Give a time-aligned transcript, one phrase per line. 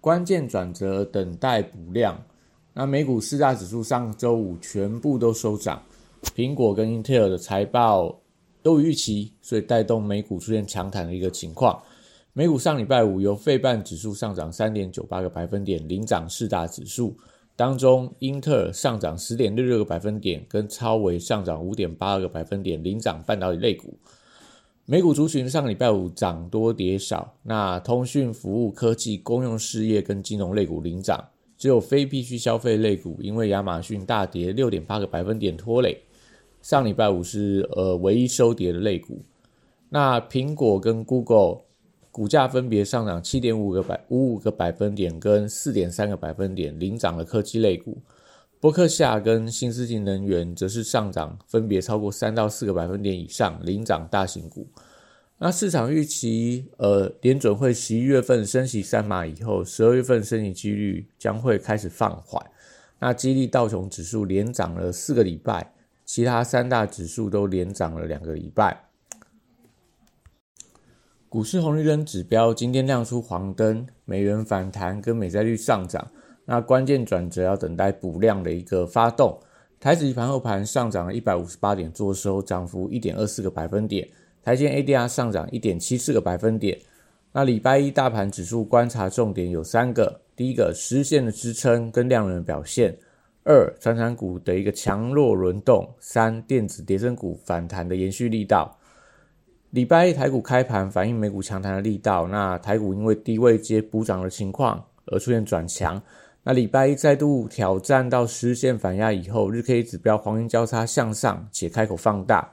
[0.00, 2.22] 关键转折，等待补量。
[2.72, 5.82] 那美股四大指数上周五全部都收涨，
[6.34, 8.20] 苹果跟英特尔的财报
[8.62, 11.82] 都预期，所以带动美股出现强弹的一个情况。
[12.32, 17.16] 美股上礼拜五由费半指数上涨三点九八个百分点领涨四大指数，
[17.56, 23.98] 当中英特尔上涨十点六六个百分点，跟超微上涨五点八二个百分点领涨半导体类股。
[24.90, 31.22] 美股族群上礼拜五涨多跌少，那通讯服务、科技、公用事业跟金融类股领涨，
[31.58, 36.00] 只有非必需消费类股因为亚马逊大跌六点八个百分点拖累，
[36.62, 39.20] 上礼拜五是呃唯一收跌的类股。
[39.90, 41.58] 那苹果跟 Google
[42.10, 47.98] 股价分别上涨七点五个百五五个百分点跟四点三个百分点，领涨了科技类股。
[48.60, 54.66] 伯克夏跟新思性能源则是上涨，分别超过三到四个百分点以上，领涨大型股。
[55.38, 62.44] 那市场预期，呃，联准会十一月份升息三码以后，十二月份升息几率将会开始放缓。
[62.98, 65.72] 那激励道琼指数连涨了四个礼拜，
[66.04, 68.86] 其他三大指数都连涨了两个礼拜。
[71.28, 76.10] 股市红绿灯指标今天亮出黄灯，美元反弹跟美债率上涨。
[76.50, 79.38] 那关键转折要等待补量的一个发动。
[79.78, 84.08] 台指盘后盘上涨了一百五十八点，做收涨幅一点二四个百分点。
[84.42, 86.78] 台积 ADR 上涨一点七四个百分点。
[87.32, 92.90] 那礼拜一大盘指数观察重点有三个：第一个，实现的支撑跟量能表现；
[93.44, 98.74] 二，传产股的一个强弱轮动；三，电子跌升股反弹的延续力道。
[99.68, 106.02] 礼拜一台股开盘反映美股强弹的力道，那台股因为低位接补涨的情况而出现转强。
[106.44, 112.52] 那礼拜一再度挑战到实线反压以后，日 K 指标黄金交叉向上且开口放大。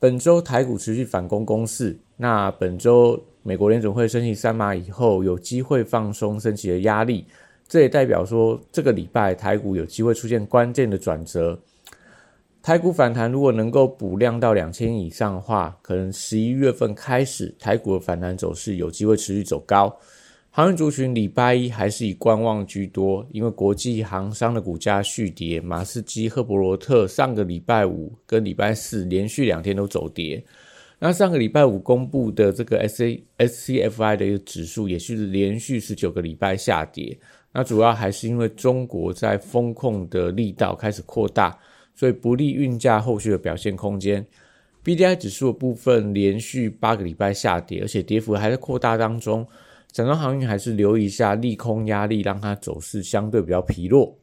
[0.00, 7.26] 本周台股持续反攻攻势，那本周美国联总会升息三码以后，有机会放松升息的压力，
[7.68, 11.60] 这也代表说这个礼拜台股有机会出现关键的转折。
[12.62, 19.96] 台股反弹如果能够补量到两千以上的话，可能十一月份开始台股的反弹走势有机会持续走高。
[20.52, 30.42] 航运族群礼拜一还是以观望居多，因为国际航商的股价续跌，马士基、赫伯罗特上个礼拜五跟礼拜四连续两天都走跌。
[30.98, 37.16] 那上个礼拜五公布的这个 S A S C F I 的一个指数也是连续十九个礼拜下跌。
[37.52, 41.56] 那主要还是因为中国在风控的力道开始扩大，
[41.94, 44.26] 所以不利运价后续的表现空间。
[44.82, 49.46] B D I 指数的部分连续八个礼拜下跌，而且跌幅还在扩大当中。
[49.92, 54.16] 整个航运还是留意一下利空压力，让它走势相对比较疲弱。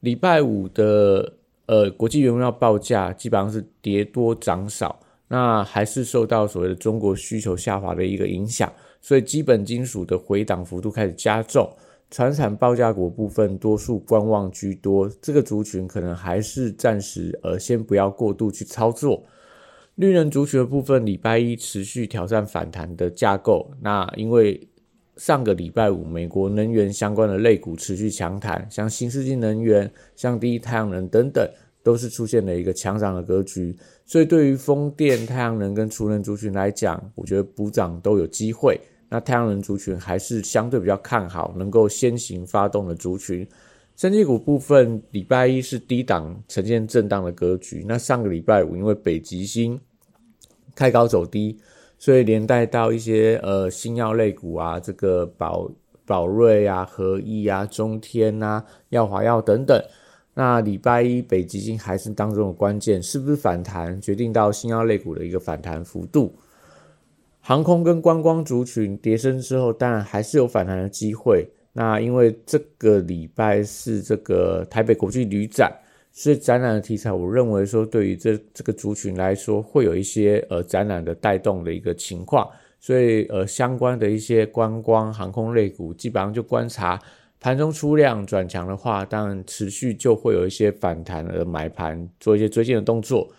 [0.00, 1.32] 礼拜五的
[1.66, 11.70] 呃国际原料报价基本上是跌多涨少，那还是受到所谓的中国需求下滑的一个影响，所以基本金属的回档幅度开始加重。
[12.10, 19.22] 船产报价股部分多数观望居多，这个族群可能还是暂时呃先不要过度去操作。
[19.96, 24.66] 绿能族群的部分，礼拜一持续挑战反弹的架构，那因为。
[25.20, 31.46] 上个礼拜五，美国能源相关的类股持续强弹，像新世纪能源、像第一太阳能等等，
[31.82, 33.76] 都是出现了一个强涨的格局。
[34.06, 38.80] 所以，对于风电、太阳能跟储能族群来讲，我觉得补涨都有机会。
[39.10, 43.46] 那太阳能族群还是相对比较看好，能够先行发动的族群。
[43.96, 47.84] 升级股部分，礼拜一是低档呈现震荡的格局。
[47.86, 49.78] 那上个礼拜五，因为北极星
[50.74, 51.58] 开高走低。
[52.00, 55.70] 所以连带到一些呃新药类股啊，这个宝
[56.06, 59.78] 宝瑞啊、合益啊、中天啊、耀华药等等。
[60.32, 66.34] 那礼拜一北极星还是当中的关键，是不是反弹，决定到新药类股的一个反弹幅度。
[67.38, 71.46] 航空跟观光族群跌升之后，当然还是有反弹的机会。
[71.74, 75.70] 那因为这个礼拜是这个台北国际旅展。
[76.12, 82.48] 所以展览的题材，我认为说对于这这个族群来说，会有一些呃展览的带动的一个情况。
[82.82, 86.98] 所以呃相关的一些观光航空类股，基本上就观察
[87.38, 93.30] 盘中出量转强的话，当然持续就会有一些反弹的买盘，做一些追进的动作。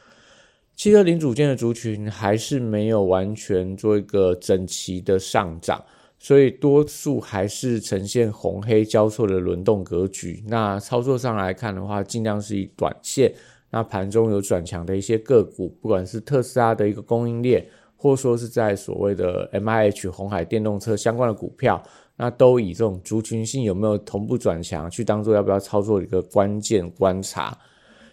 [0.76, 5.84] 汽车零组件的族群还是没有完全做一个整齐的上涨，
[6.24, 10.44] 所以多数还是呈现红黑交错的轮动格局。
[10.48, 13.34] 那操作上来看的话，尽量是以短线。
[13.72, 17.66] 那盘中有转强的一些个股，不管是特斯拉的一个供应链，
[17.96, 21.82] 或说是在所谓的 M I H 红海电动车相关的股票，
[22.18, 27.58] 那都以这种族群性有没有同步转强，去当做要不要操作的一个关键观察。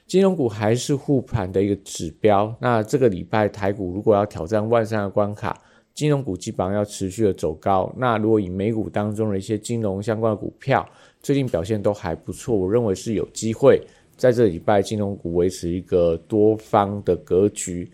[0.07, 2.57] 金融股还是护盘的一个指标。
[2.59, 5.61] 那这个礼拜台股如果要挑战万三的关卡，
[5.99, 7.93] 金融股基本上要持续的走高。
[7.97, 10.89] 那如果以美股当中的一些金融相关的股票，
[11.21, 13.83] 最近表现都还不错，我认为是有机会
[14.17, 17.91] 在这礼拜金融股维持一个多方的格局。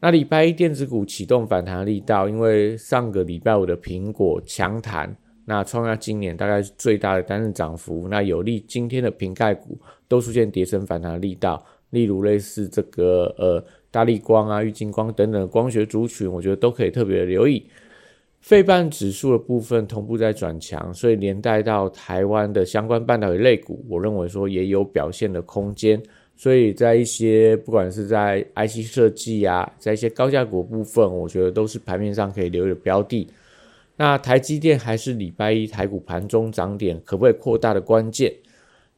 [0.00, 5.14] 那礼拜一电子股启动反弹力道，因为上个礼拜五的苹果强弹，
[5.44, 11.62] 那创下今年大概是最大的单日涨幅，那有利今天的瓶盖股都出现跌升反弹力道，
[11.94, 13.64] 例如类似这个呃。
[13.94, 17.64] 大力光啊、玉金光等等光学族群，我觉得都可以特别留意。
[18.40, 26.02] 费半指数的部分同步在转强，所以连带到台湾的相关半导体类股，我认为说也有表现的空间。
[26.34, 33.28] 所以在一些不管是在 IC 设计啊，在一些高价股部分，我觉得都是盘面上可以留意的标的。
[33.94, 38.34] 那台积电还是礼拜一台股盘中涨点可不可以扩大的关键。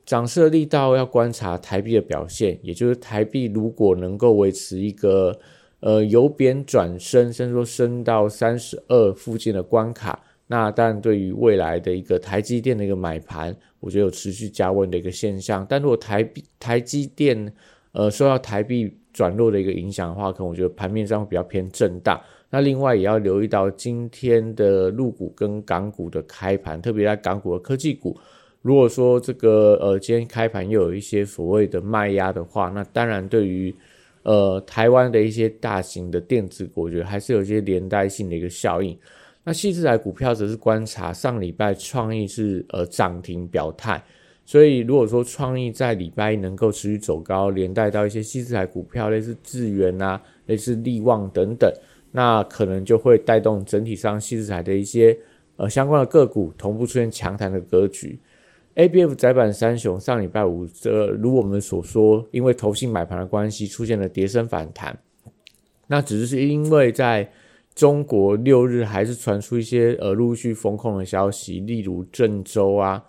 [0.06, 5.36] 涨势的力道要观察台币的表现，也就是台币如果能够维持一个
[5.80, 15.66] 呃由贬转升，甚至说升到三十二附近的关卡，那当然对于未来的一个台积电的一个买盘，我觉得有持续加温的一个现象。
[15.68, 17.52] 但如果台币台积电
[17.90, 22.20] 呃受到台币转弱的一个影响的话，可能我觉得盘面上会比较偏震荡。
[22.48, 28.16] 那另外也要留意到今天的陆股跟港股的开盘，特别在港股的科技股。
[28.66, 33.72] 如果说这个呃今天开盘又有一些所谓的卖压的话，那当然对于
[34.24, 38.98] 呃台湾的一些大型的电子股，我觉得还是有一些连带性的一个效应。
[39.44, 44.02] 那细致台股票则是观察上礼拜创意是呃涨停表态，
[44.44, 51.72] 所以如果说创意在礼拜一能够持续走高，连带到一些细致台股票，类似智源啊、类似力旺等等，
[52.10, 55.16] 那可能就会带动整体上细致台的一些
[55.54, 58.18] 呃相关的个股同步出现强弹的格局。
[58.76, 64.98] A B F 窄板三雄上礼拜五，这如我们所说，因为投信买盘的关系，出现了跌升反弹。
[65.86, 67.32] 那只是因为在
[67.74, 73.02] 中国六日还是传出一些呃陆续封控的消息，例如郑州啊，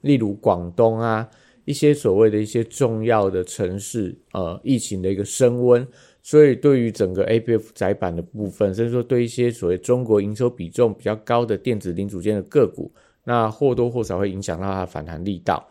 [0.00, 1.30] 例如广东啊，
[1.64, 5.86] 一些所谓的一些重要的城市，呃，疫情的一个升温，
[6.24, 12.90] 所以对于整个 A B F 窄板的部分，甚至说对一些所谓中国营收比重比较高的电子零组件的个股。
[13.24, 15.66] 那或多或少会影响到它反弹力道。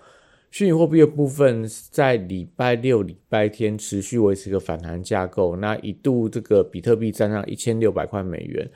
[0.51, 5.55] 虚拟货币的部分在礼拜六、礼拜天持续维持一个反弹架构。
[5.55, 8.69] 那一度这个比特币站上一千六百块美元，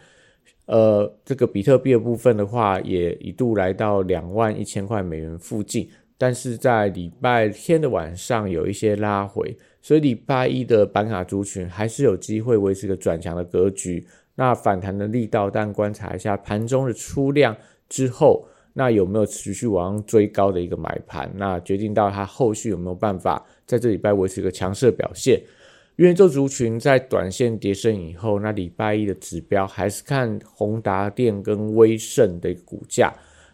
[0.65, 5.87] 呃，这个比特币的部分的话，也一度来到两万一千块美元附近。
[6.17, 14.03] 但是在礼拜天的晚上有一些拉回，所以礼拜一的板卡族群还是有机会维持一个转强的格局。
[14.33, 17.55] 那反弹的力道，但观察一下盘中的出量
[17.87, 18.47] 之后。
[18.79, 21.27] 那有没有持续往上追高的一个买盘？
[21.35, 25.41] 那决定到它后续有没有办法在这礼拜维持一个强势表现？
[25.95, 33.11] 元宇宙族群在短线跌升以后，那礼拜一的指标还是看宏达电跟威盛的股价。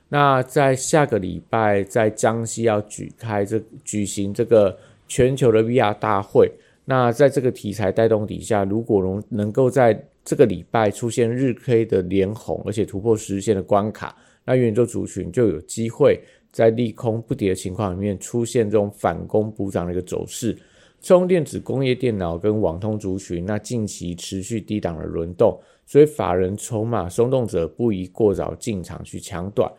[0.09, 4.77] 那在下个礼拜在江西要举开这举行这个
[5.07, 6.51] 全球的 VR 大会，
[6.83, 14.13] 那在这个题材带动底下，如果能能够在这个礼拜出现日 K 的连红，而且突破十日线的关卡。
[14.45, 16.19] 那元宇宙族群就有机会
[16.51, 20.57] 在利空不跌的情况里面出现这种反攻补涨的一个走势。
[21.01, 29.69] 充电子、工业电脑跟网通族群，那近期持续低档的轮动，所以法人筹码松动者不宜过早进场去抢短。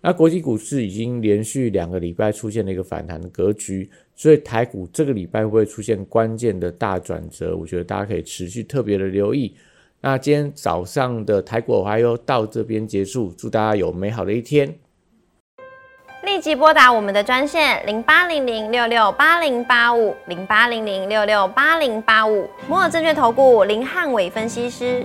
[0.00, 7.56] 那国际股市已经连续两个礼拜出现了一个反弹的格局，所以台股这个礼拜会不会出现关键的大转折？
[7.56, 9.52] 我觉得大家可以持续特别的留意。
[10.02, 14.74] 那今天早上的台股还有到这边结束，祝大家有美好的一天。
[16.22, 25.04] 立即拨打我们的专线零八零零六六八零八五零八零零六六八零八五摩尔证券投顾林汉伟分析师。